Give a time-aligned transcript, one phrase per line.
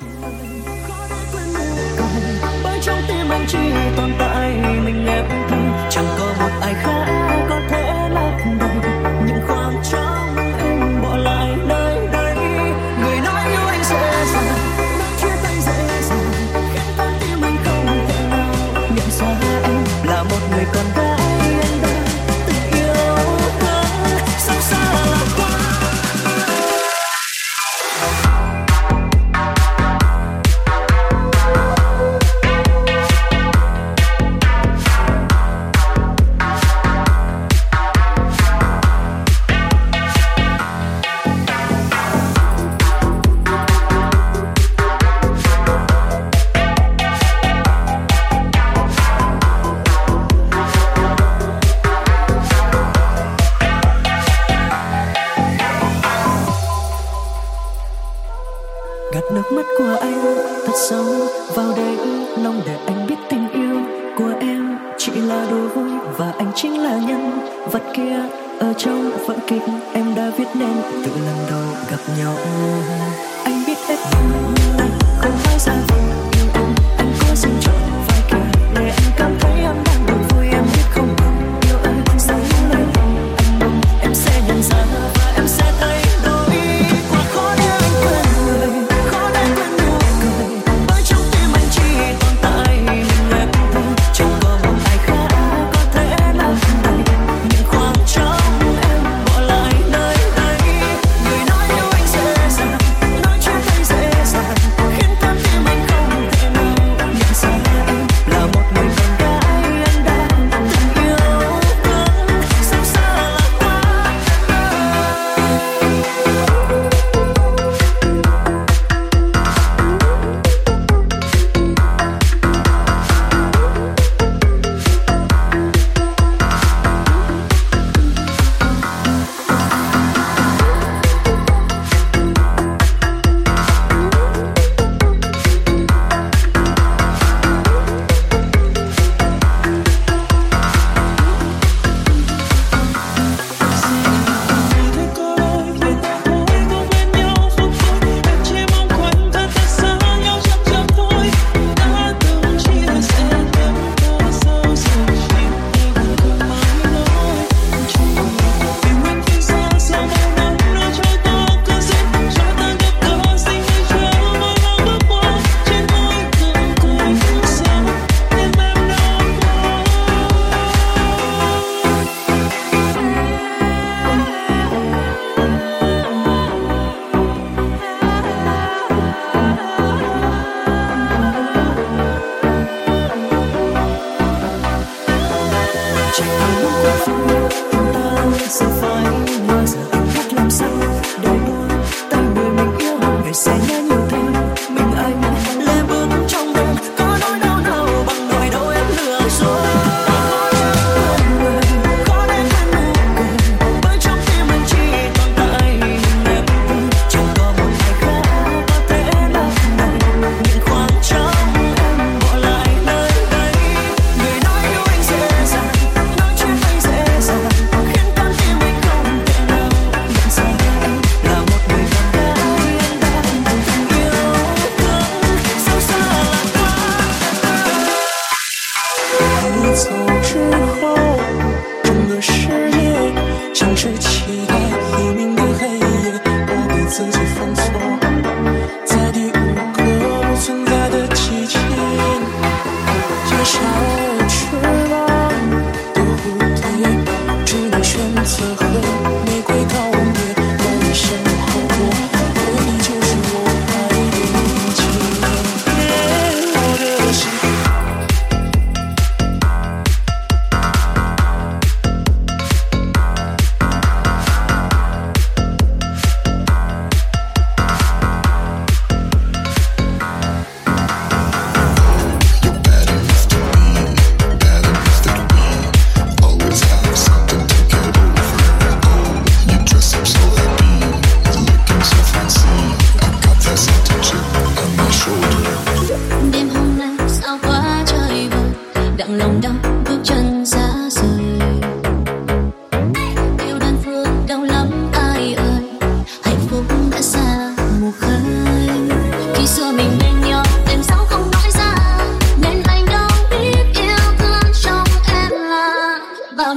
[0.00, 0.79] 你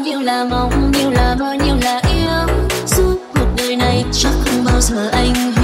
[0.04, 2.56] nhiều là mong, nhiều là mơ, nhiều là yêu.
[2.86, 5.63] Suốt cuộc đời này, chắc không bao giờ anh hiểu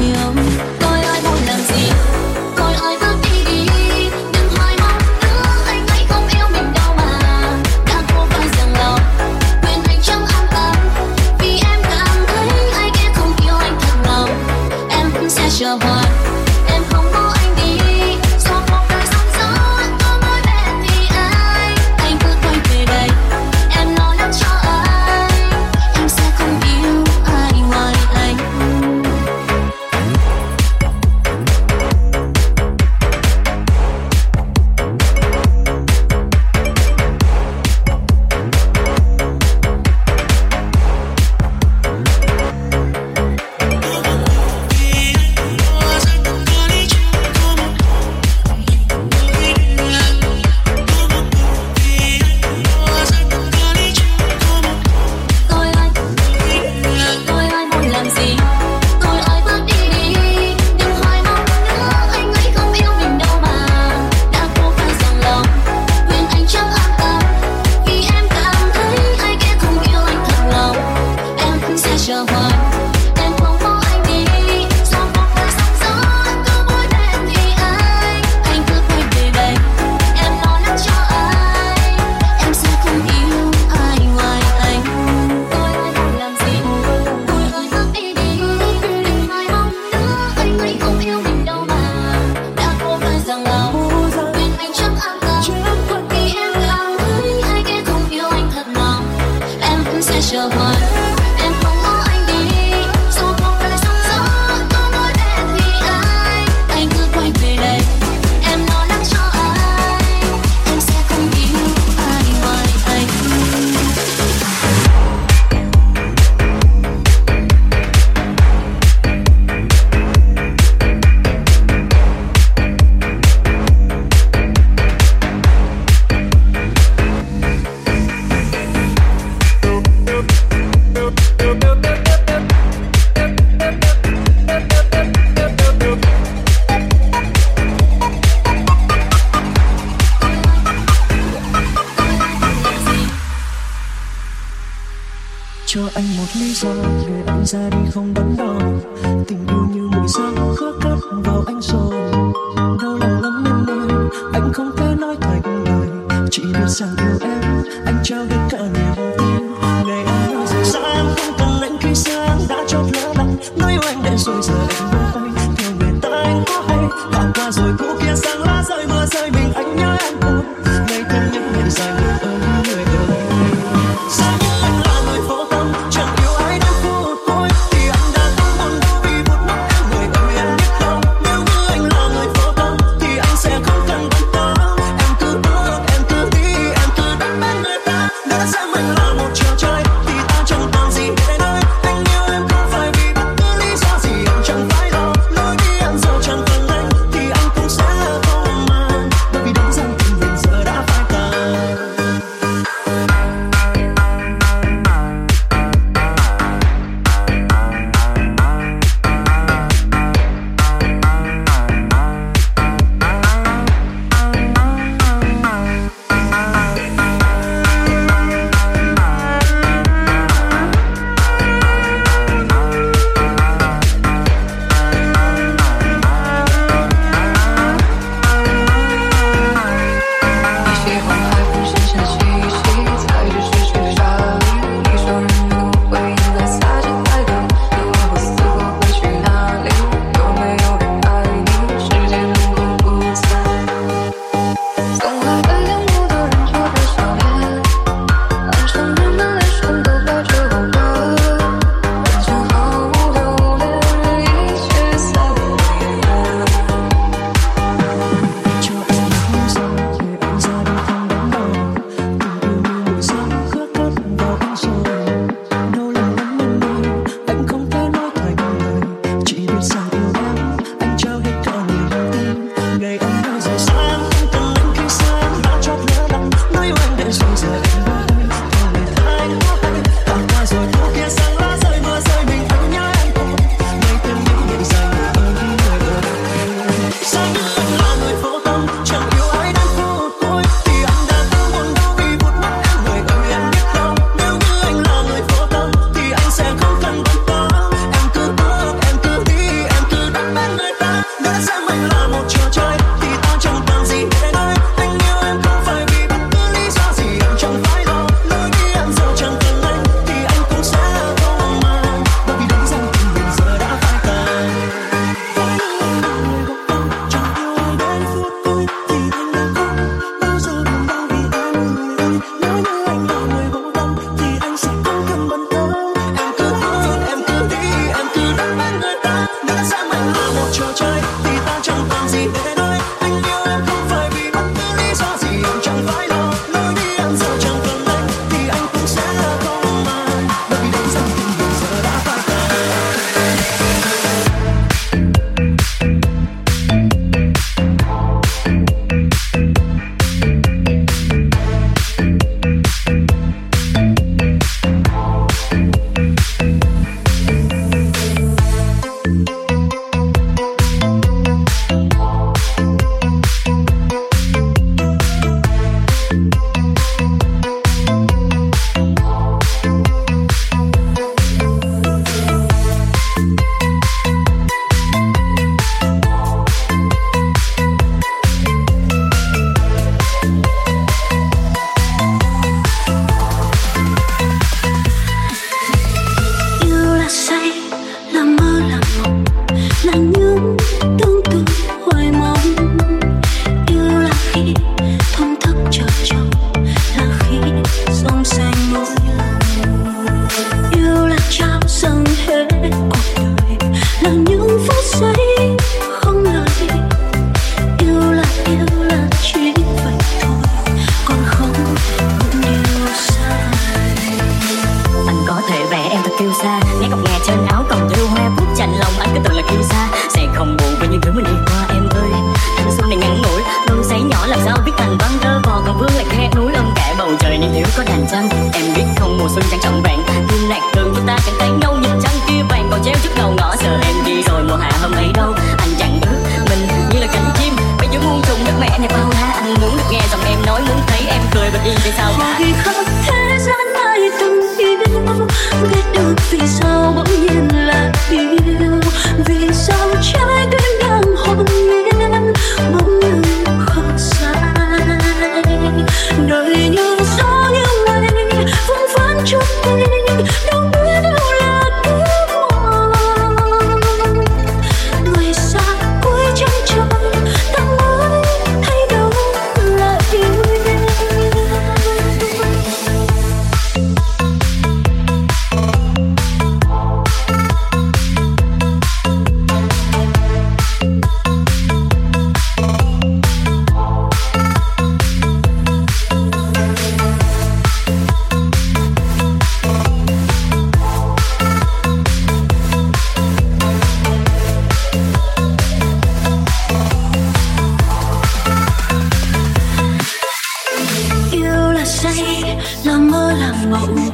[502.01, 502.43] say
[502.83, 504.09] là mơ là mộng,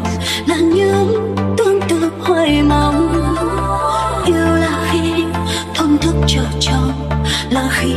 [0.48, 3.24] là những tương tư hoài mong
[4.26, 5.24] yêu là khi
[5.76, 7.10] thổn thức chờ trong
[7.50, 7.94] là khi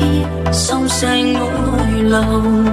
[0.52, 2.66] sóng xanh mỗi lòng.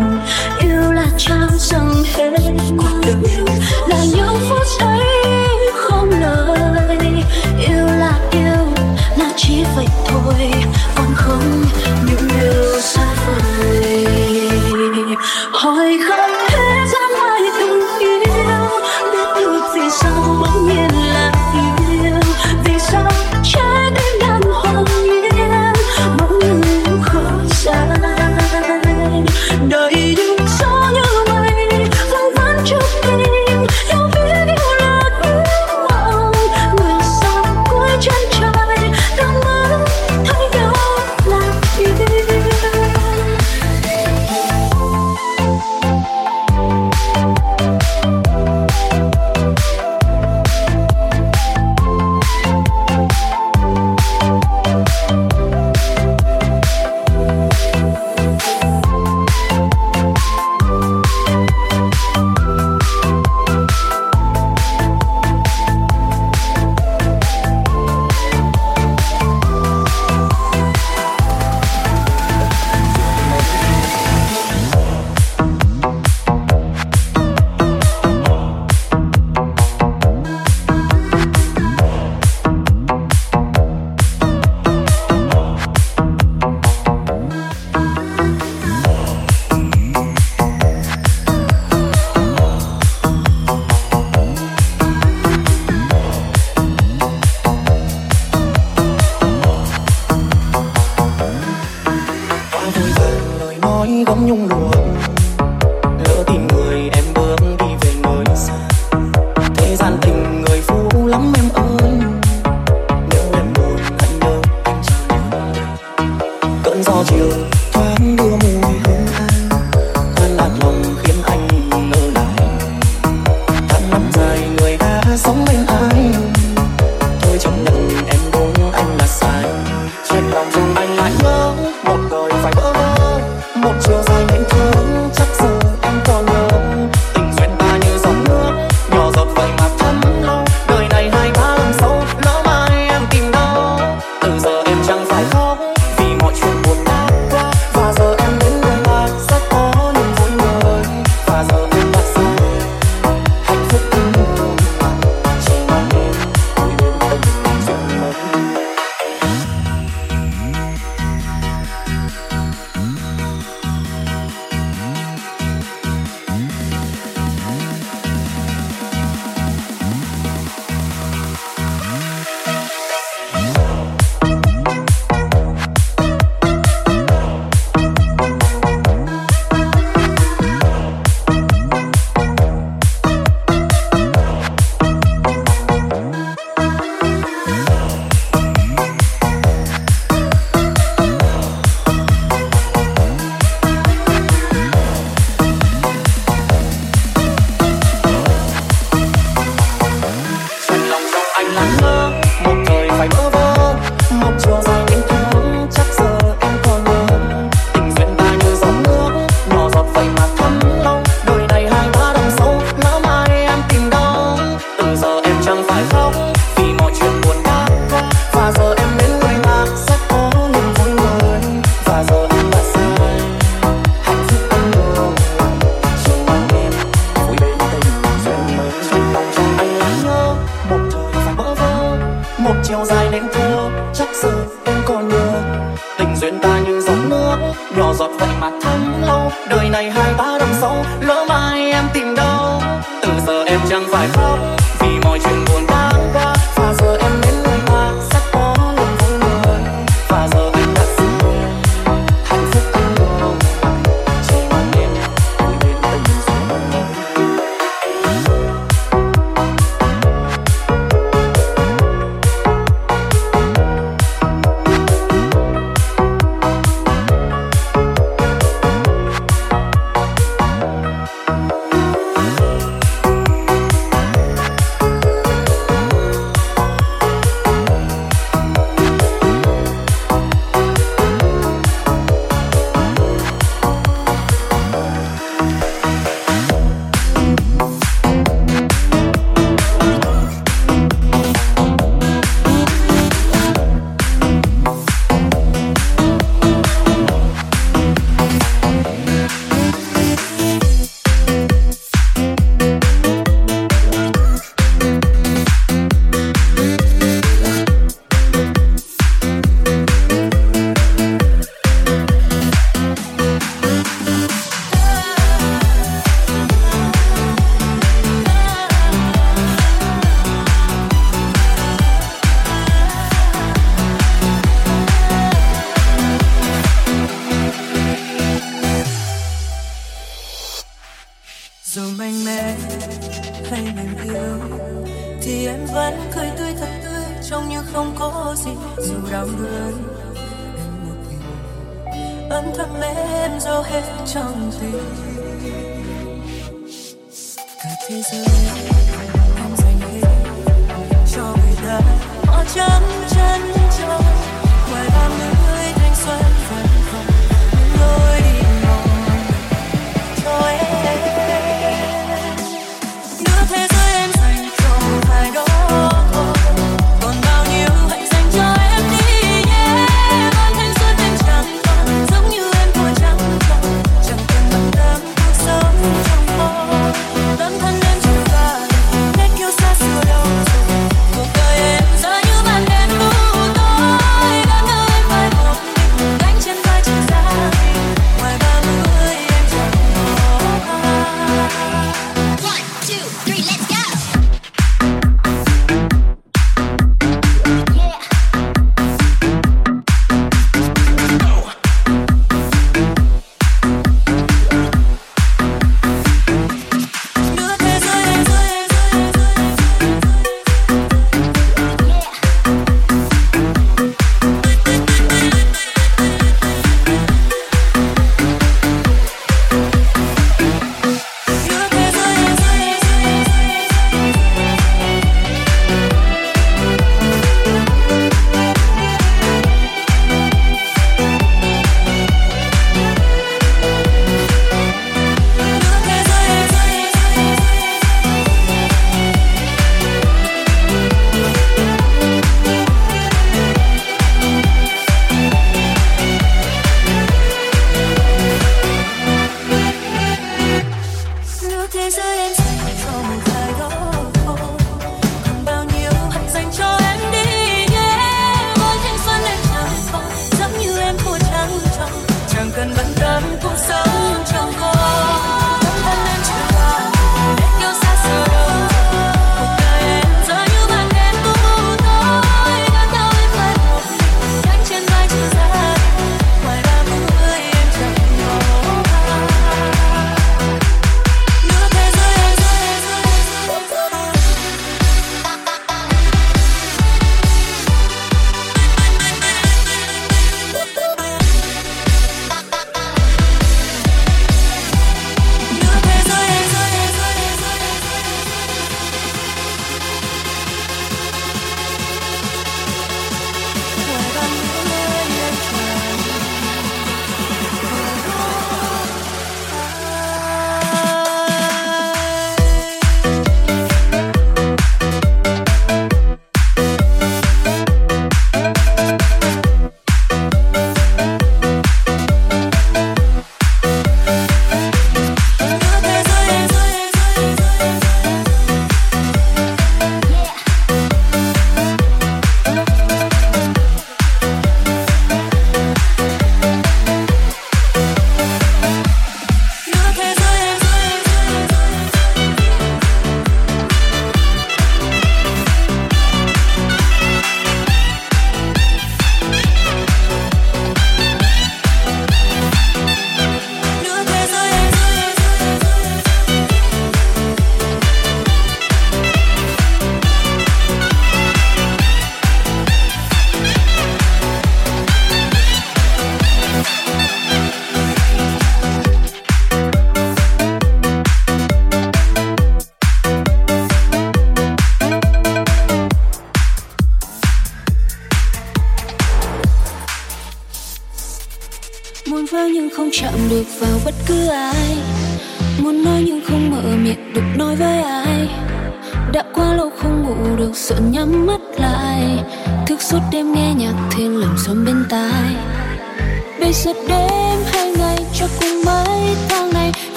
[0.60, 2.38] Yêu là trao dâng hết
[2.78, 3.46] cuộc đời,
[3.88, 5.02] là những phút ấy
[5.76, 6.98] không lời.
[7.68, 8.68] Yêu là yêu,
[9.18, 10.52] là chỉ vậy thôi,
[10.96, 11.64] còn không
[12.08, 14.08] những điều xa vời.
[15.52, 16.35] Hỏi không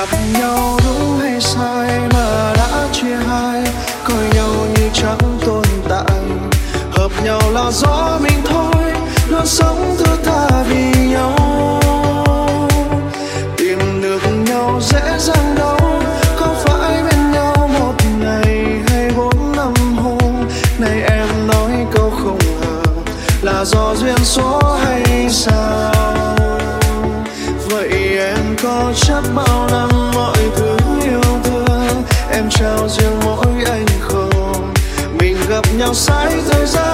[0.00, 3.62] gặp nhau đúng hay sai mà đã chia hai,
[4.04, 6.20] coi nhau như chẳng tồn tại.
[6.90, 8.92] Hợp nhau là do mình thôi,
[9.28, 11.36] luôn sống thơ tha vì nhau.
[13.56, 15.78] Tìm được nhau dễ dàng đâu,
[16.40, 20.48] có phải bên nhau một ngày hay bốn năm hôm?
[20.78, 22.82] Nay em nói câu không ngờ
[23.42, 24.59] là do duyên số
[32.60, 34.74] trao riêng mỗi anh không
[35.18, 36.89] mình gặp nhau sai rơi ra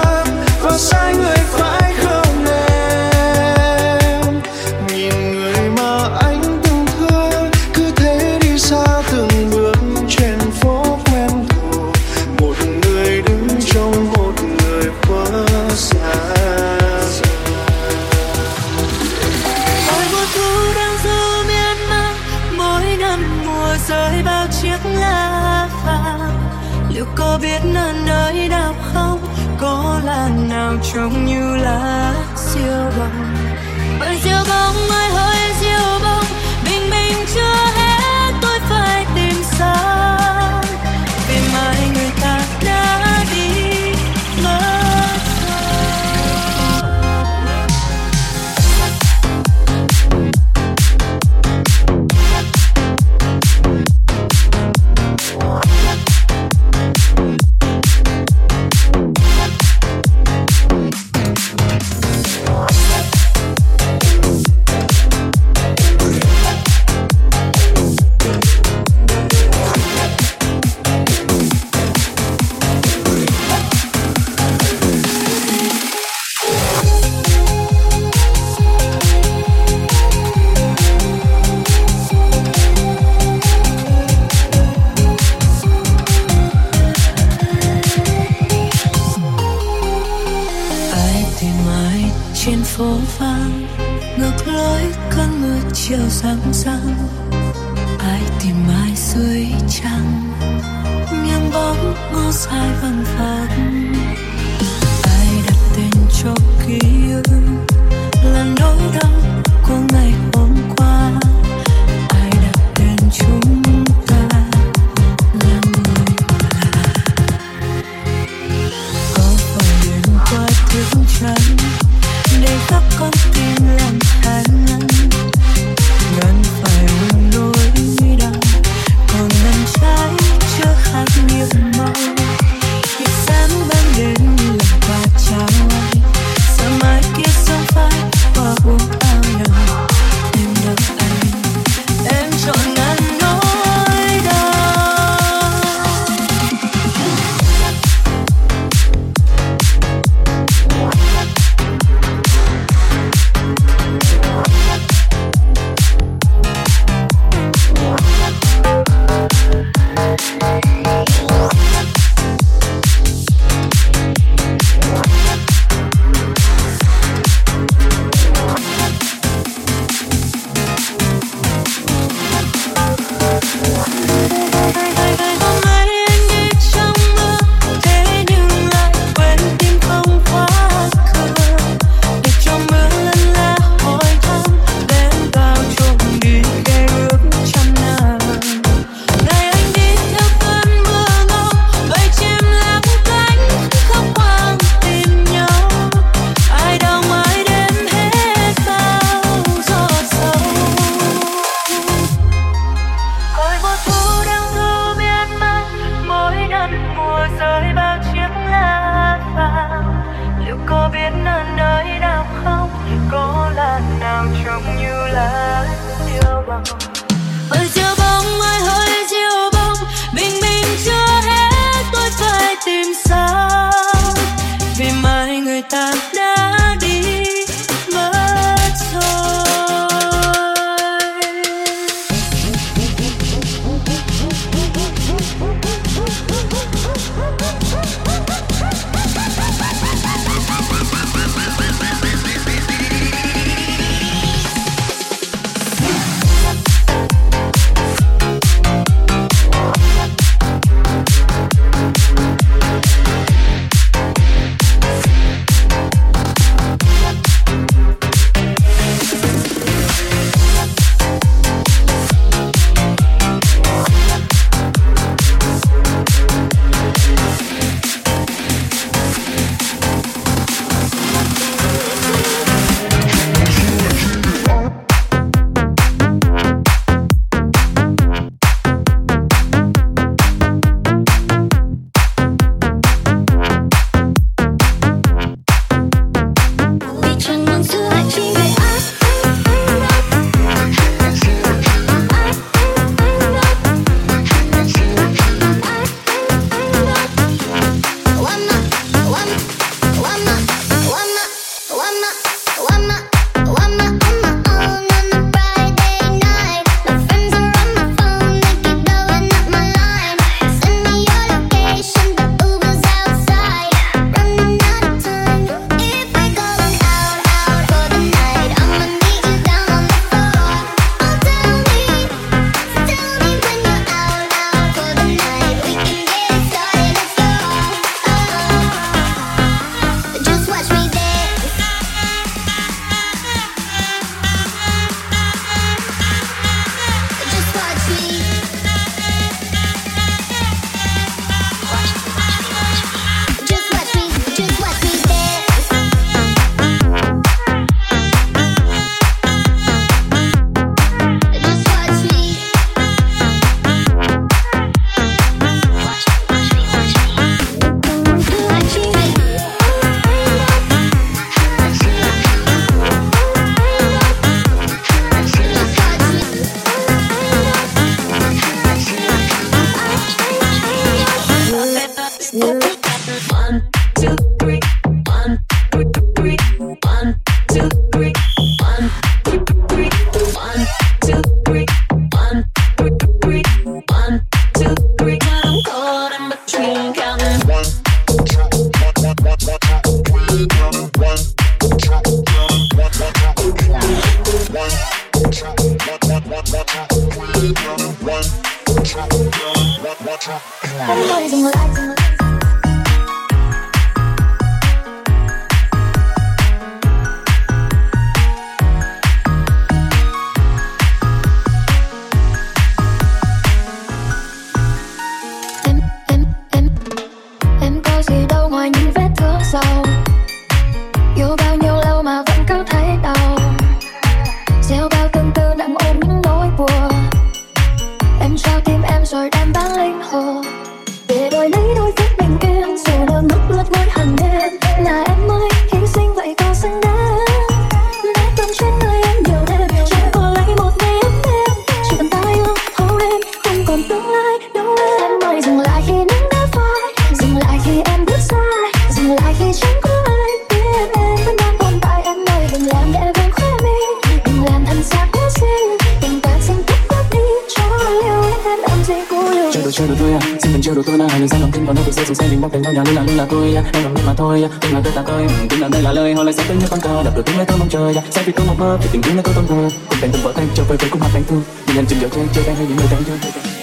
[471.37, 473.56] thương Nhìn anh chừng dạo chơi, chơi tan hay những lời tan chơi